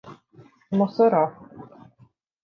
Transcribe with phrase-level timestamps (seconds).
[0.77, 1.21] Mossoró